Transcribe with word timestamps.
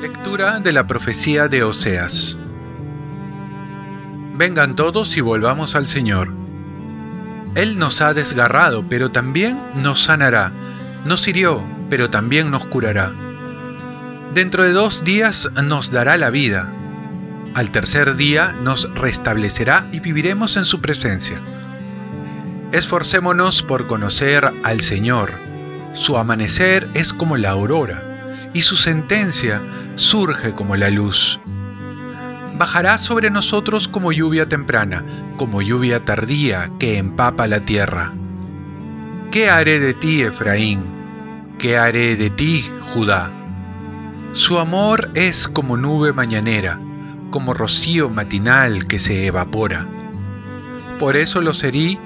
Lectura 0.00 0.60
de 0.60 0.72
la 0.72 0.86
profecía 0.86 1.48
de 1.48 1.62
Oseas. 1.62 2.36
Vengan 4.34 4.74
todos 4.74 5.16
y 5.16 5.20
volvamos 5.20 5.74
al 5.74 5.86
Señor. 5.86 6.28
Él 7.56 7.78
nos 7.78 8.00
ha 8.00 8.14
desgarrado, 8.14 8.88
pero 8.88 9.10
también 9.10 9.60
nos 9.74 10.04
sanará. 10.04 10.52
Nos 11.04 11.28
hirió, 11.28 11.62
pero 11.90 12.08
también 12.08 12.50
nos 12.50 12.64
curará. 12.64 13.12
Dentro 14.32 14.64
de 14.64 14.72
dos 14.72 15.04
días 15.04 15.48
nos 15.62 15.90
dará 15.90 16.16
la 16.16 16.30
vida. 16.30 16.72
Al 17.54 17.70
tercer 17.70 18.14
día 18.16 18.52
nos 18.62 18.92
restablecerá 18.94 19.86
y 19.92 20.00
viviremos 20.00 20.56
en 20.56 20.64
su 20.64 20.80
presencia. 20.80 21.36
Esforcémonos 22.72 23.62
por 23.62 23.88
conocer 23.88 24.52
al 24.62 24.80
Señor. 24.80 25.32
Su 25.94 26.16
amanecer 26.16 26.88
es 26.94 27.12
como 27.12 27.36
la 27.36 27.50
aurora 27.50 28.04
y 28.54 28.62
su 28.62 28.76
sentencia 28.76 29.60
surge 29.96 30.54
como 30.54 30.76
la 30.76 30.90
luz. 30.90 31.40
Bajará 32.56 32.98
sobre 32.98 33.30
nosotros 33.30 33.88
como 33.88 34.12
lluvia 34.12 34.48
temprana, 34.48 35.04
como 35.36 35.60
lluvia 35.60 36.04
tardía 36.04 36.70
que 36.78 36.98
empapa 36.98 37.48
la 37.48 37.60
tierra. 37.60 38.12
¿Qué 39.32 39.50
haré 39.50 39.80
de 39.80 39.94
ti, 39.94 40.22
Efraín? 40.22 40.84
¿Qué 41.58 41.76
haré 41.76 42.14
de 42.14 42.30
ti, 42.30 42.64
Judá? 42.80 43.30
Su 44.32 44.58
amor 44.58 45.10
es 45.14 45.48
como 45.48 45.76
nube 45.76 46.12
mañanera, 46.12 46.78
como 47.30 47.54
rocío 47.54 48.10
matinal 48.10 48.86
que 48.86 48.98
se 48.98 49.26
evapora. 49.26 49.86
Por 50.98 51.16
eso 51.16 51.40
los 51.40 51.62
herí 51.62 51.98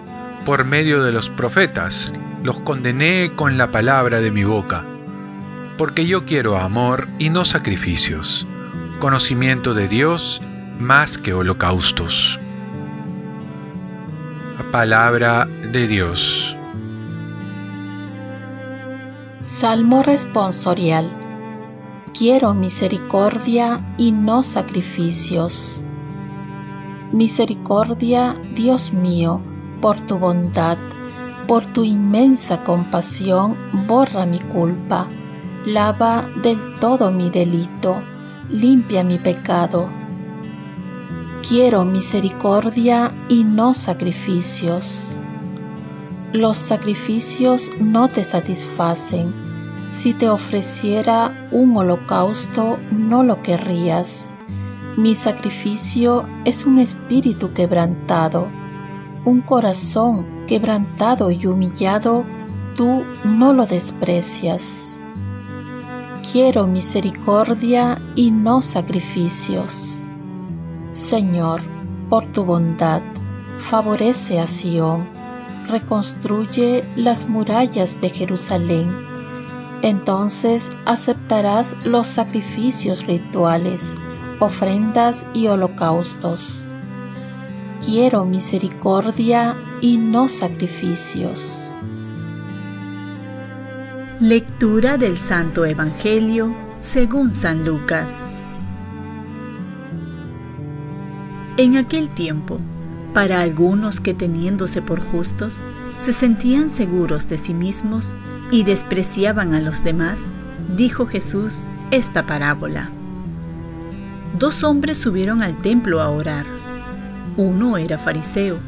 por 0.45 0.65
medio 0.65 1.03
de 1.03 1.13
los 1.13 1.31
profetas, 1.31 2.13
los 2.43 2.61
condené 2.61 3.33
con 3.35 3.57
la 3.59 3.71
palabra 3.71 4.21
de 4.21 4.31
mi 4.31 4.45
boca 4.45 4.85
porque 5.77 6.07
yo 6.07 6.25
quiero 6.25 6.57
amor 6.57 7.09
y 7.19 7.31
no 7.31 7.45
sacrificios, 7.45 8.47
conocimiento 9.01 9.75
de 9.75 9.89
Dios 9.89 10.41
más 10.79 11.19
que 11.19 11.35
holocaustos. 11.35 12.39
Palabra 14.71 15.47
de 15.71 15.87
Dios. 15.87 16.57
Salmo 19.39 20.03
responsorial. 20.03 21.24
Quiero 22.17 22.55
misericordia 22.55 23.95
y 23.99 24.13
no 24.13 24.43
sacrificios. 24.43 25.85
Misericordia, 27.13 28.41
Dios 28.55 28.93
mío, 28.93 29.41
por 29.81 29.99
tu 30.07 30.19
bondad, 30.19 30.79
por 31.47 31.67
tu 31.67 31.85
inmensa 31.85 32.65
compasión, 32.65 33.57
borra 33.87 34.27
mi 34.27 34.39
culpa 34.39 35.09
lava 35.67 36.29
del 36.43 36.59
todo 36.79 37.11
mi 37.11 37.31
delito, 37.31 38.03
limpia 38.51 39.03
mi 39.03 39.19
pecado. 39.19 39.89
Quiero 41.47 41.85
misericordia 41.85 43.15
y 43.29 43.45
no 43.45 43.73
sacrificios. 43.75 45.17
Los 46.33 46.59
sacrificios 46.59 47.71
no 47.81 48.09
te 48.09 48.25
satisfacen. 48.25 49.44
Si 49.95 50.13
te 50.13 50.29
ofreciera 50.29 51.49
un 51.53 51.77
holocausto, 51.77 52.79
no 52.91 53.23
lo 53.23 53.43
querrías. 53.43 54.37
Mi 54.97 55.15
sacrificio 55.15 56.29
es 56.45 56.67
un 56.67 56.79
espíritu 56.79 57.53
quebrantado, 57.53 58.49
un 59.25 59.41
corazón 59.41 60.27
quebrantado 60.49 61.31
y 61.31 61.47
humillado, 61.47 62.25
tú 62.75 63.05
no 63.25 63.55
lo 63.55 63.67
desprecias 63.67 65.05
quiero 66.35 66.67
misericordia 66.67 68.03
y 68.17 68.33
no 68.33 68.61
sacrificios. 68.61 70.03
Señor, 70.91 71.63
por 72.11 72.27
tu 72.33 72.45
bondad, 72.45 73.03
favorece 73.59 74.41
a 74.41 74.49
Sión, 74.49 75.09
reconstruye 75.69 76.85
las 76.97 77.29
murallas 77.29 78.01
de 78.01 78.11
Jerusalén. 78.11 79.14
Entonces 79.85 80.71
aceptarás 80.87 81.77
los 81.85 82.09
sacrificios 82.09 83.07
rituales, 83.07 83.95
ofrendas 84.41 85.27
y 85.35 85.49
holocaustos. 85.49 86.75
Quiero 87.85 88.25
misericordia 88.25 89.55
y 89.83 89.99
no 89.99 90.31
sacrificios. 90.31 91.75
Lectura 94.21 94.97
del 94.97 95.19
Santo 95.19 95.67
Evangelio 95.67 96.57
según 96.81 97.35
San 97.35 97.67
Lucas. 97.67 98.27
En 101.59 101.77
aquel 101.77 102.09
tiempo, 102.09 102.59
para 103.13 103.43
algunos 103.43 104.01
que 104.01 104.15
teniéndose 104.15 104.81
por 104.81 105.03
justos, 105.03 105.63
se 105.99 106.15
sentían 106.15 106.71
seguros 106.71 107.29
de 107.29 107.37
sí 107.37 107.53
mismos 107.53 108.17
y 108.51 108.65
despreciaban 108.65 109.55
a 109.55 109.61
los 109.61 109.85
demás, 109.85 110.33
dijo 110.77 111.07
Jesús 111.07 111.67
esta 111.91 112.27
parábola. 112.27 112.91
Dos 114.39 114.65
hombres 114.65 114.99
subieron 114.99 115.43
al 115.43 115.61
templo 115.63 116.01
a 116.01 116.11
orar. 116.11 116.47
Uno 117.37 117.77
era 117.77 117.99
fariseo, 117.99 118.59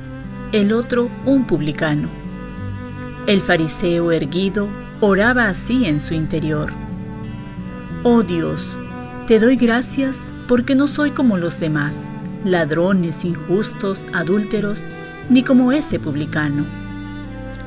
el 0.53 0.73
otro 0.73 1.11
un 1.25 1.45
publicano. 1.45 2.09
El 3.27 3.41
fariseo 3.41 4.13
erguido 4.13 4.69
oraba 5.01 5.49
así 5.49 5.87
en 5.87 6.01
su 6.01 6.15
interior. 6.15 6.73
Oh 8.05 8.23
Dios, 8.23 8.79
te 9.27 9.41
doy 9.41 9.57
gracias 9.57 10.33
porque 10.47 10.77
no 10.77 10.87
soy 10.87 11.11
como 11.11 11.37
los 11.37 11.59
demás, 11.59 12.11
ladrones, 12.45 13.25
injustos, 13.25 14.05
adúlteros, 14.13 14.85
ni 15.29 15.43
como 15.43 15.73
ese 15.73 15.99
publicano. 15.99 16.86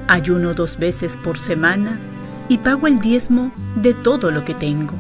Ayuno 0.10 0.56
dos 0.56 0.80
veces 0.80 1.18
por 1.18 1.38
semana 1.38 2.00
y 2.48 2.58
pago 2.58 2.88
el 2.88 2.98
diezmo 2.98 3.52
de 3.76 3.94
todo 3.94 4.32
lo 4.32 4.44
que 4.44 4.56
tengo. 4.56 4.96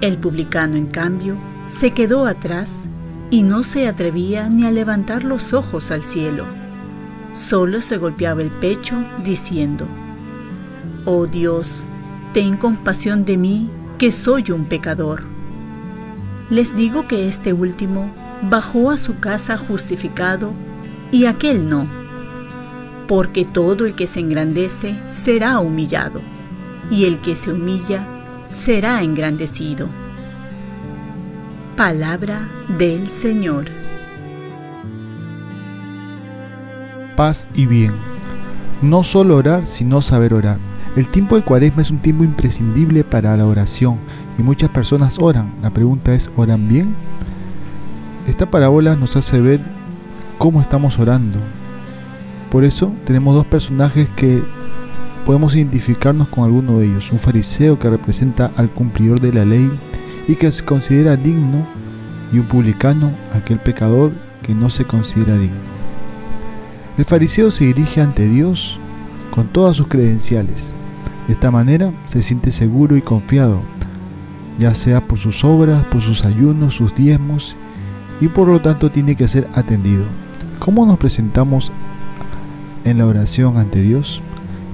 El 0.00 0.18
publicano, 0.18 0.74
en 0.74 0.88
cambio, 0.88 1.36
se 1.66 1.92
quedó 1.92 2.26
atrás 2.26 2.86
y 3.30 3.44
no 3.44 3.62
se 3.62 3.86
atrevía 3.86 4.48
ni 4.48 4.66
a 4.66 4.72
levantar 4.72 5.22
los 5.22 5.52
ojos 5.52 5.92
al 5.92 6.02
cielo. 6.02 6.46
Solo 7.30 7.80
se 7.80 7.96
golpeaba 7.96 8.42
el 8.42 8.50
pecho 8.50 8.96
diciendo, 9.22 9.86
Oh 11.04 11.28
Dios, 11.28 11.86
ten 12.32 12.56
compasión 12.56 13.24
de 13.24 13.36
mí, 13.36 13.70
que 13.98 14.10
soy 14.10 14.50
un 14.50 14.64
pecador. 14.64 15.22
Les 16.50 16.74
digo 16.74 17.06
que 17.06 17.28
este 17.28 17.52
último 17.52 18.12
bajó 18.50 18.90
a 18.90 18.98
su 18.98 19.20
casa 19.20 19.56
justificado 19.56 20.52
y 21.12 21.26
aquel 21.26 21.68
no, 21.68 22.01
porque 23.06 23.44
todo 23.44 23.86
el 23.86 23.94
que 23.94 24.06
se 24.06 24.20
engrandece 24.20 24.96
será 25.08 25.58
humillado, 25.60 26.20
y 26.90 27.04
el 27.04 27.20
que 27.20 27.36
se 27.36 27.52
humilla 27.52 28.06
será 28.50 29.02
engrandecido. 29.02 29.88
Palabra 31.76 32.48
del 32.78 33.08
Señor. 33.08 33.66
Paz 37.16 37.48
y 37.54 37.66
bien. 37.66 37.92
No 38.82 39.04
solo 39.04 39.36
orar, 39.36 39.64
sino 39.64 40.00
saber 40.00 40.34
orar. 40.34 40.58
El 40.96 41.06
tiempo 41.06 41.36
de 41.36 41.42
cuaresma 41.42 41.80
es 41.82 41.90
un 41.90 41.98
tiempo 41.98 42.24
imprescindible 42.24 43.04
para 43.04 43.36
la 43.36 43.46
oración 43.46 43.96
y 44.38 44.42
muchas 44.42 44.68
personas 44.70 45.18
oran. 45.18 45.52
La 45.62 45.70
pregunta 45.70 46.12
es, 46.14 46.30
¿oran 46.36 46.68
bien? 46.68 46.94
Esta 48.28 48.50
parábola 48.50 48.94
nos 48.94 49.16
hace 49.16 49.40
ver 49.40 49.60
cómo 50.36 50.60
estamos 50.60 50.98
orando. 50.98 51.38
Por 52.52 52.64
eso 52.64 52.92
tenemos 53.06 53.34
dos 53.34 53.46
personajes 53.46 54.10
que 54.10 54.42
podemos 55.24 55.56
identificarnos 55.56 56.28
con 56.28 56.44
alguno 56.44 56.78
de 56.78 56.84
ellos. 56.84 57.10
Un 57.10 57.18
fariseo 57.18 57.78
que 57.78 57.88
representa 57.88 58.50
al 58.56 58.68
cumplidor 58.68 59.22
de 59.22 59.32
la 59.32 59.46
ley 59.46 59.72
y 60.28 60.34
que 60.34 60.52
se 60.52 60.62
considera 60.62 61.16
digno 61.16 61.66
y 62.30 62.40
un 62.40 62.44
publicano, 62.44 63.10
aquel 63.32 63.58
pecador 63.58 64.12
que 64.42 64.54
no 64.54 64.68
se 64.68 64.84
considera 64.84 65.38
digno. 65.38 65.56
El 66.98 67.06
fariseo 67.06 67.50
se 67.50 67.64
dirige 67.64 68.02
ante 68.02 68.28
Dios 68.28 68.78
con 69.30 69.48
todas 69.48 69.78
sus 69.78 69.86
credenciales, 69.86 70.74
de 71.28 71.32
esta 71.32 71.50
manera 71.50 71.90
se 72.04 72.22
siente 72.22 72.52
seguro 72.52 72.98
y 72.98 73.00
confiado, 73.00 73.62
ya 74.58 74.74
sea 74.74 75.00
por 75.08 75.18
sus 75.18 75.42
obras, 75.42 75.84
por 75.84 76.02
sus 76.02 76.26
ayunos, 76.26 76.74
sus 76.74 76.94
diezmos, 76.94 77.56
y 78.20 78.28
por 78.28 78.46
lo 78.46 78.60
tanto 78.60 78.90
tiene 78.90 79.16
que 79.16 79.26
ser 79.26 79.48
atendido. 79.54 80.04
¿Cómo 80.58 80.84
nos 80.84 80.98
presentamos 80.98 81.72
en 82.84 82.98
la 82.98 83.06
oración 83.06 83.56
ante 83.56 83.80
Dios? 83.80 84.22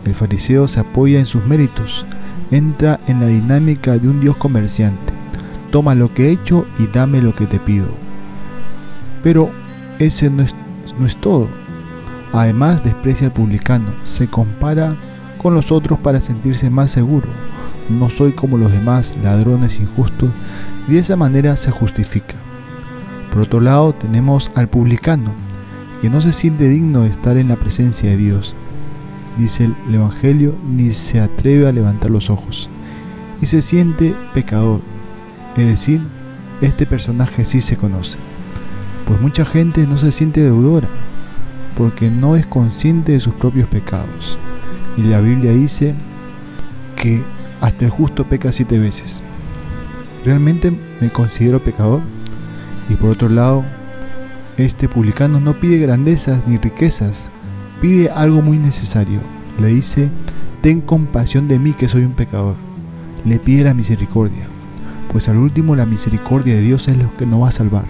El 0.05 0.14
fariseo 0.14 0.69
se 0.69 0.81
apoya 0.81 1.19
en 1.19 1.26
sus 1.26 1.44
méritos, 1.44 2.05
entra 2.50 3.00
en 3.06 3.20
la 3.20 3.26
dinámica 3.26 3.99
de 3.99 4.08
un 4.08 4.20
Dios 4.20 4.37
comerciante. 4.37 5.12
Toma 5.70 5.94
lo 5.94 6.14
que 6.14 6.28
he 6.28 6.32
hecho 6.32 6.66
y 6.78 6.87
dame 6.87 7.20
lo 7.20 7.34
que 7.34 7.46
te 7.46 7.58
pido. 7.58 7.88
Pero 9.22 9.50
ese 9.99 10.31
no 10.31 10.43
es, 10.43 10.55
no 10.99 11.06
es 11.06 11.16
todo. 11.16 11.49
Además 12.32 12.84
desprecia 12.84 13.26
al 13.26 13.32
publicano, 13.32 13.87
se 14.05 14.28
compara 14.28 14.96
con 15.38 15.54
los 15.54 15.72
otros 15.72 15.99
para 15.99 16.20
sentirse 16.20 16.70
más 16.70 16.90
seguro. 16.90 17.28
No 17.88 18.11
soy 18.11 18.32
como 18.32 18.58
los 18.58 18.72
demás 18.72 19.14
ladrones 19.22 19.81
injustos 19.81 20.31
y 20.87 20.93
de 20.93 20.99
esa 20.99 21.16
manera 21.16 21.56
se 21.56 21.70
justifica. 21.70 22.34
Por 23.32 23.43
otro 23.43 23.61
lado 23.61 23.94
tenemos 23.94 24.50
al 24.54 24.69
publicano, 24.69 25.32
que 26.00 26.11
no 26.11 26.21
se 26.21 26.33
siente 26.33 26.69
digno 26.69 27.03
de 27.03 27.09
estar 27.09 27.37
en 27.37 27.49
la 27.49 27.56
presencia 27.56 28.11
de 28.11 28.17
Dios, 28.17 28.55
dice 29.37 29.65
el 29.65 29.95
Evangelio, 29.95 30.55
ni 30.69 30.93
se 30.93 31.21
atreve 31.21 31.69
a 31.69 31.73
levantar 31.73 32.11
los 32.11 32.31
ojos, 32.31 32.69
y 33.41 33.47
se 33.47 33.62
siente 33.62 34.15
pecador, 34.35 34.81
es 35.56 35.67
decir, 35.67 36.00
este 36.61 36.87
personaje 36.87 37.45
sí 37.45 37.61
se 37.61 37.77
conoce, 37.77 38.17
pues 39.06 39.21
mucha 39.21 39.45
gente 39.45 39.87
no 39.87 39.99
se 39.99 40.12
siente 40.12 40.41
deudora, 40.41 40.89
porque 41.77 42.11
no 42.11 42.37
es 42.37 42.47
consciente 42.47 43.12
de 43.12 43.21
sus 43.21 43.35
propios 43.35 43.69
pecados, 43.69 44.39
y 44.97 45.03
la 45.03 45.21
Biblia 45.21 45.53
dice 45.53 45.95
que 46.97 47.23
hasta 47.61 47.85
el 47.85 47.91
justo 47.91 48.25
peca 48.25 48.53
siete 48.53 48.79
veces. 48.79 49.23
¿Realmente 50.25 50.73
me 51.00 51.11
considero 51.11 51.62
pecador? 51.62 52.00
Y 52.89 52.95
por 52.95 53.11
otro 53.11 53.29
lado, 53.29 53.65
este 54.58 54.88
publicano 54.88 55.38
no 55.40 55.55
pide 55.55 55.78
grandezas 55.78 56.46
ni 56.46 56.58
riquezas, 56.58 57.28
pide 57.81 58.10
algo 58.10 58.43
muy 58.43 58.58
necesario. 58.58 59.20
Le 59.60 59.69
dice, 59.69 60.08
ten 60.62 60.81
compasión 60.81 61.49
de 61.49 61.58
mí 61.58 61.72
que 61.72 61.88
soy 61.88 62.05
un 62.05 62.12
pecador. 62.12 62.56
Le 63.25 63.38
pide 63.38 63.64
la 63.64 63.75
misericordia, 63.75 64.46
pues 65.12 65.28
al 65.28 65.37
último 65.37 65.76
la 65.76 65.87
misericordia 65.87 66.55
de 66.55 66.62
Dios 66.62 66.88
es 66.88 66.96
lo 66.96 67.14
que 67.16 67.26
nos 67.26 67.43
va 67.43 67.49
a 67.49 67.52
salvar. 67.52 67.84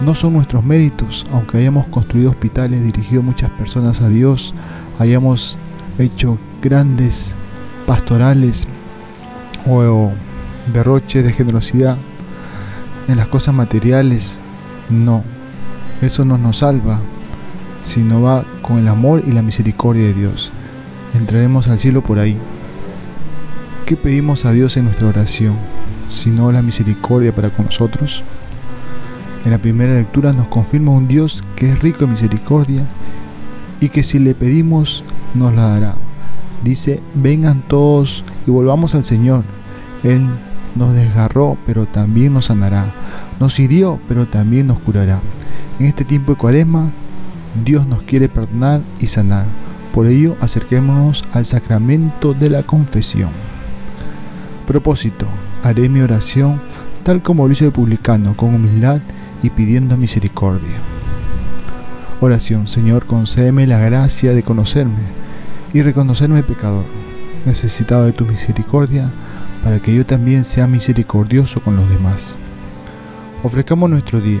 No 0.00 0.14
son 0.14 0.34
nuestros 0.34 0.64
méritos, 0.64 1.26
aunque 1.32 1.58
hayamos 1.58 1.86
construido 1.88 2.30
hospitales, 2.30 2.84
dirigido 2.84 3.22
muchas 3.22 3.50
personas 3.50 4.00
a 4.00 4.08
Dios, 4.08 4.54
hayamos 4.98 5.58
hecho 5.98 6.38
grandes 6.62 7.34
pastorales 7.86 8.66
o 9.66 10.12
derroches 10.72 11.24
de 11.24 11.32
generosidad 11.32 11.96
en 13.08 13.16
las 13.16 13.26
cosas 13.26 13.54
materiales, 13.54 14.38
no, 14.88 15.24
eso 16.02 16.24
no 16.24 16.38
nos 16.38 16.58
salva, 16.58 17.00
sino 17.82 18.22
va 18.22 18.44
con 18.62 18.78
el 18.78 18.88
amor 18.88 19.22
y 19.26 19.32
la 19.32 19.42
misericordia 19.42 20.04
de 20.04 20.14
Dios. 20.14 20.50
Entraremos 21.14 21.68
al 21.68 21.78
cielo 21.78 22.02
por 22.02 22.18
ahí. 22.18 22.36
¿Qué 23.86 23.96
pedimos 23.96 24.44
a 24.44 24.52
Dios 24.52 24.76
en 24.76 24.84
nuestra 24.84 25.08
oración? 25.08 25.54
Sino 26.10 26.52
la 26.52 26.62
misericordia 26.62 27.34
para 27.34 27.50
con 27.50 27.66
nosotros. 27.66 28.22
En 29.44 29.50
la 29.50 29.58
primera 29.58 29.94
lectura 29.94 30.32
nos 30.32 30.48
confirma 30.48 30.92
un 30.92 31.08
Dios 31.08 31.42
que 31.56 31.70
es 31.72 31.78
rico 31.80 32.04
en 32.04 32.12
misericordia 32.12 32.82
y 33.80 33.88
que 33.88 34.02
si 34.02 34.18
le 34.18 34.34
pedimos 34.34 35.04
nos 35.34 35.54
la 35.54 35.68
dará. 35.68 35.94
Dice, 36.62 37.00
vengan 37.14 37.62
todos 37.66 38.24
y 38.46 38.50
volvamos 38.50 38.94
al 38.94 39.04
Señor. 39.04 39.44
Él 40.02 40.26
nos 40.74 40.94
desgarró, 40.94 41.56
pero 41.66 41.86
también 41.86 42.34
nos 42.34 42.46
sanará. 42.46 42.92
Nos 43.40 43.58
hirió, 43.58 43.98
pero 44.08 44.26
también 44.26 44.66
nos 44.66 44.78
curará. 44.78 45.20
En 45.78 45.86
este 45.86 46.04
tiempo 46.04 46.32
de 46.32 46.38
cuaresma, 46.38 46.90
Dios 47.64 47.86
nos 47.86 48.02
quiere 48.02 48.28
perdonar 48.28 48.80
y 48.98 49.06
sanar. 49.06 49.46
Por 49.94 50.08
ello, 50.08 50.36
acerquémonos 50.40 51.24
al 51.32 51.46
sacramento 51.46 52.34
de 52.34 52.50
la 52.50 52.64
confesión. 52.64 53.30
Propósito, 54.66 55.26
haré 55.62 55.88
mi 55.88 56.00
oración 56.00 56.60
tal 57.04 57.22
como 57.22 57.46
lo 57.46 57.52
hizo 57.52 57.64
el 57.64 57.72
publicano, 57.72 58.36
con 58.36 58.54
humildad 58.54 59.00
y 59.40 59.50
pidiendo 59.50 59.96
misericordia. 59.96 60.76
Oración, 62.20 62.66
Señor, 62.66 63.06
concédeme 63.06 63.66
la 63.68 63.78
gracia 63.78 64.34
de 64.34 64.42
conocerme 64.42 64.98
y 65.72 65.82
reconocerme 65.82 66.42
pecador, 66.42 66.84
necesitado 67.46 68.04
de 68.04 68.12
tu 68.12 68.26
misericordia, 68.26 69.10
para 69.62 69.78
que 69.78 69.94
yo 69.94 70.04
también 70.04 70.44
sea 70.44 70.66
misericordioso 70.66 71.60
con 71.60 71.76
los 71.76 71.88
demás. 71.88 72.36
Ofrezcamos 73.44 73.88
nuestro 73.88 74.20
día 74.20 74.40